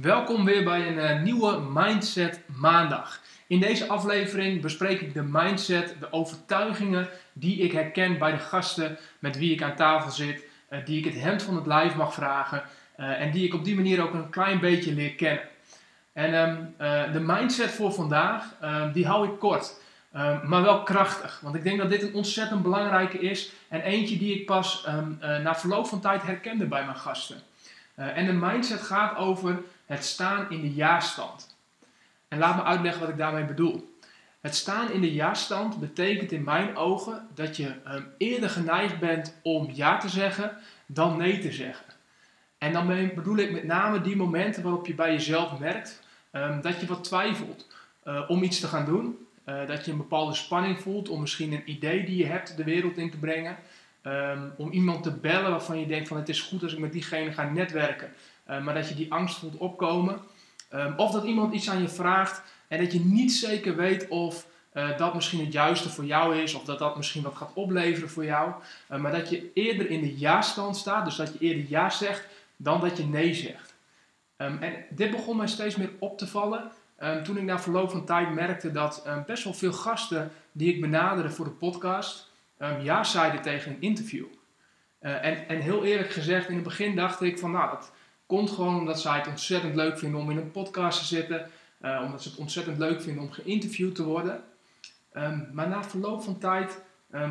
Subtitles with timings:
[0.00, 3.20] Welkom weer bij een uh, nieuwe Mindset Maandag.
[3.46, 8.98] In deze aflevering bespreek ik de mindset, de overtuigingen die ik herken bij de gasten
[9.18, 12.14] met wie ik aan tafel zit, uh, die ik het hemd van het lijf mag
[12.14, 12.62] vragen
[12.96, 15.44] uh, en die ik op die manier ook een klein beetje leer kennen.
[16.12, 16.74] En um,
[17.12, 19.80] de mindset voor vandaag, ehm, die hou ik kort.
[20.16, 21.40] Um, maar wel krachtig.
[21.42, 23.52] Want ik denk dat dit een ontzettend belangrijke is.
[23.68, 24.86] En eentje die ik pas
[25.42, 27.47] na verloop van tijd herkende bij mijn gasten.
[27.98, 31.56] Uh, en de mindset gaat over het staan in de ja-stand.
[32.28, 33.96] En laat me uitleggen wat ik daarmee bedoel.
[34.40, 39.34] Het staan in de ja-stand betekent in mijn ogen dat je um, eerder geneigd bent
[39.42, 40.56] om ja te zeggen
[40.86, 41.86] dan nee te zeggen.
[42.58, 46.02] En dan bedoel ik met name die momenten waarop je bij jezelf merkt
[46.62, 47.66] dat je wat twijfelt
[48.04, 49.26] uh, om iets te gaan doen.
[49.44, 52.64] Uh, dat je een bepaalde spanning voelt om misschien een idee die je hebt de
[52.64, 53.56] wereld in te brengen.
[54.02, 56.92] Um, om iemand te bellen waarvan je denkt van het is goed als ik met
[56.92, 58.12] diegene ga netwerken.
[58.50, 60.20] Uh, maar dat je die angst voelt opkomen.
[60.74, 64.46] Um, of dat iemand iets aan je vraagt en dat je niet zeker weet of
[64.74, 66.54] uh, dat misschien het juiste voor jou is.
[66.54, 68.52] Of dat dat misschien wat gaat opleveren voor jou.
[68.88, 71.04] maar dat je eerder in de ja-stand staat.
[71.04, 73.74] Dus dat je eerder ja zegt dan dat je nee zegt.
[74.36, 76.70] Um, en dit begon mij steeds meer op te vallen.
[77.22, 81.30] Toen ik na verloop van tijd merkte dat best wel veel gasten die ik benaderde
[81.30, 82.27] voor de podcast
[82.58, 84.26] um, ja zeiden tegen een interview.
[85.00, 87.92] Uh, en, en, heel eerlijk gezegd, in het begin dacht ik van nou, dat
[88.26, 91.50] komt gewoon omdat zij het ontzettend leuk vinden om in een podcast te zitten.
[91.82, 94.42] Uh, omdat ze het ontzettend leuk vinden om geïnterviewd te worden.
[95.52, 96.80] maar na verloop van tijd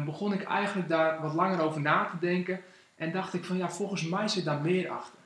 [0.06, 2.62] begon ik eigenlijk daar wat langer over na te denken.
[2.96, 5.20] En dacht ik van ja, volgens mij zit daar meer achter.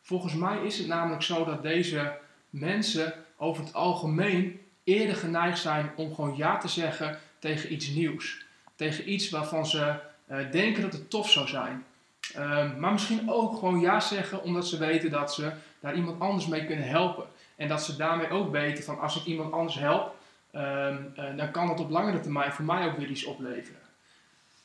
[0.00, 2.18] Volgens mij is het namelijk zo dat deze
[2.50, 8.44] mensen over het algemeen eerder geneigd zijn om gewoon ja te zeggen tegen iets nieuws.
[8.80, 9.94] Tegen iets waarvan ze
[10.30, 11.84] uh, denken dat het tof zou zijn.
[12.36, 16.46] Uh, maar misschien ook gewoon ja zeggen omdat ze weten dat ze daar iemand anders
[16.46, 17.24] mee kunnen helpen.
[17.56, 20.14] En dat ze daarmee ook weten van als ik iemand anders help,
[20.54, 20.96] uh,
[21.36, 23.80] dan kan het op langere termijn voor mij ook weer iets opleveren.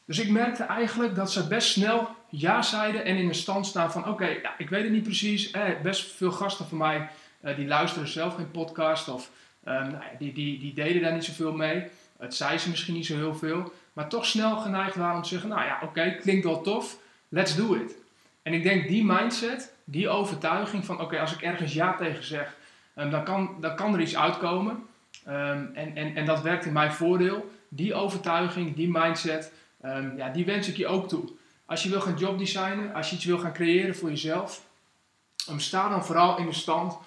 [0.05, 3.92] Dus ik merkte eigenlijk dat ze best snel ja zeiden en in een stand staan
[3.92, 5.52] van oké, ja, ik weet het niet precies.
[5.52, 7.09] Eh, best veel gasten van mij
[7.42, 9.31] uh, die luisteren zelf geen podcast of
[9.67, 11.87] um, nou die, die, die deden daar niet zoveel mee.
[12.17, 15.27] Het zei ze misschien niet zo heel veel, maar toch snel geneigd waren om te
[15.27, 16.98] zeggen: Nou ja, oké, klinkt wel tof,
[17.30, 17.95] let's do it.
[18.42, 22.55] En ik denk die mindset, die overtuiging van: Oké, als ik ergens ja tegen zeg,
[22.95, 24.83] um, dan, kan, dan kan er iets uitkomen.
[25.27, 27.54] Um, en, en, en dat werkt in mijn voordeel.
[27.70, 29.52] Die overtuiging, die mindset,
[30.17, 31.30] ja, die wens ik je ook toe.
[31.65, 34.61] Als je wil gaan jobdesignen, als je iets wil gaan creëren voor jezelf,
[35.58, 36.98] sta dan vooral in de stand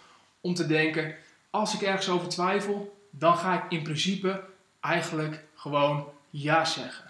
[0.41, 1.15] om te denken,
[1.51, 4.45] als ik ergens over twijfel, dan ga ik in principe
[4.89, 7.05] eigenlijk gewoon ja zeggen.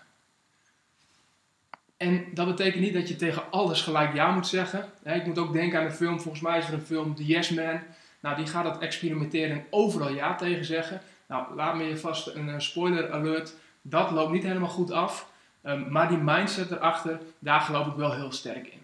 [1.96, 4.84] En dat betekent niet dat je tegen alles gelijk ja moet zeggen.
[5.04, 7.50] Ik moet ook denken aan een film, volgens mij is er een film, The Yes
[7.50, 7.80] Man.
[8.20, 11.00] Nou, die gaat dat experimenteren en overal ja tegen zeggen.
[11.26, 13.54] Nou, laat me je vast een spoiler alert.
[13.82, 15.30] Dat loopt niet helemaal goed af.
[15.64, 18.80] Um, maar die mindset erachter, daar geloof ik wel heel sterk in.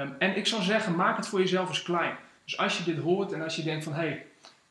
[0.00, 2.16] Um, en ik zou zeggen, maak het voor jezelf eens klein.
[2.44, 4.26] Dus als je dit hoort en als je denkt van hé, hey,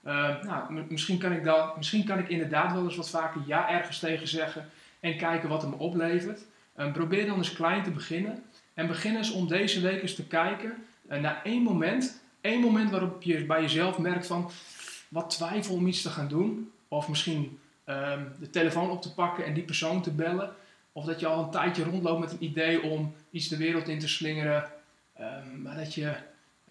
[0.07, 3.69] uh, nou, misschien, kan ik dan, misschien kan ik inderdaad wel eens wat vaker ja
[3.69, 6.41] ergens tegen zeggen en kijken wat het me oplevert.
[6.77, 8.43] Uh, probeer dan eens klein te beginnen.
[8.73, 10.73] En begin eens om deze week eens te kijken
[11.09, 12.21] uh, naar één moment.
[12.41, 14.51] één moment waarop je bij jezelf merkt van
[15.07, 16.71] wat twijfel om iets te gaan doen.
[16.87, 20.53] Of misschien ehm, de telefoon op te pakken en die persoon te bellen.
[20.91, 23.99] Of dat je al een tijdje rondloopt met een idee om iets de wereld in
[23.99, 24.69] te slingeren.
[25.61, 26.15] Maar dat je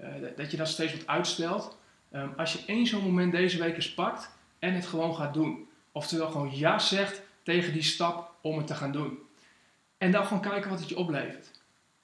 [0.01, 0.07] uh,
[0.37, 1.77] dat je dat steeds wat uitstelt.
[2.15, 5.69] Um, als je één zo'n moment deze week eens pakt en het gewoon gaat doen.
[5.93, 9.19] Oftewel gewoon ja zegt tegen die stap om het te gaan doen.
[9.99, 11.51] En dan gewoon kijken wat het je oplevert.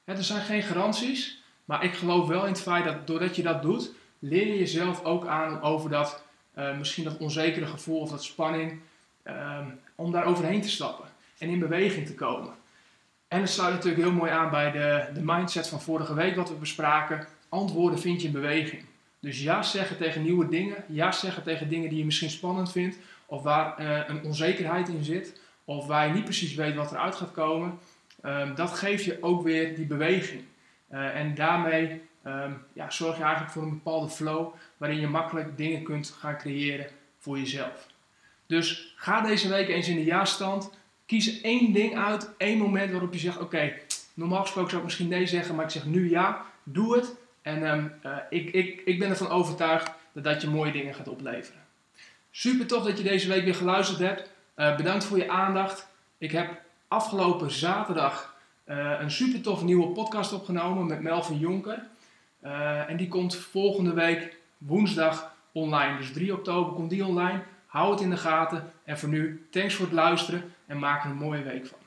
[0.04, 3.62] Er zijn geen garanties, maar ik geloof wel in het feit dat doordat je dat
[3.62, 6.22] doet, leer je jezelf ook aan over dat,
[6.58, 8.80] uh, misschien dat onzekere gevoel of dat spanning,
[9.24, 12.54] um, om daar overheen te stappen en in beweging te komen.
[13.28, 16.48] En het sluit natuurlijk heel mooi aan bij de, de mindset van vorige week wat
[16.48, 18.84] we bespraken antwoorden vind je in beweging.
[19.20, 22.96] Dus ja zeggen tegen nieuwe dingen, ja zeggen tegen dingen die je misschien spannend vindt,
[23.26, 27.14] of waar uh, een onzekerheid in zit, of waar je niet precies weet wat eruit
[27.14, 27.78] gaat komen.
[28.24, 30.44] Um, dat geeft je ook weer die beweging.
[30.92, 35.56] Uh, en daarmee um, ja, zorg je eigenlijk voor een bepaalde flow waarin je makkelijk
[35.56, 36.86] dingen kunt gaan creëren
[37.18, 37.86] voor jezelf.
[38.46, 40.70] Dus ga deze week eens in de ja-stand.
[41.06, 43.72] Kies één ding uit, één moment waarop je zegt: Oké,
[44.14, 46.44] normaal gesproken zou ik misschien nee zeggen, maar ik zeg nu ja.
[46.62, 50.72] Doe het en um, uh, ik, ik, ik ben ervan overtuigd dat dat je mooie
[50.72, 51.60] dingen gaat opleveren.
[52.30, 54.30] Super tof dat je deze week weer geluisterd hebt.
[54.56, 55.88] Uh, bedankt voor je aandacht.
[56.18, 61.82] Ik heb afgelopen zaterdag uh, een super tof nieuwe podcast opgenomen met Melvin Jonker.
[62.86, 65.96] en die komt volgende week woensdag online.
[65.96, 67.42] Dus 3 oktober komt die online.
[67.66, 68.72] Hou het in de gaten.
[68.84, 71.79] En voor nu, thanks voor het luisteren en maak er een mooie week van.